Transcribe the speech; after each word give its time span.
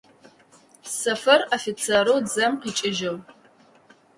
Сэфэр 0.97 1.41
офицерэу 1.55 2.19
дзэм 2.25 2.53
къикӏыжъыгъ. 2.61 3.21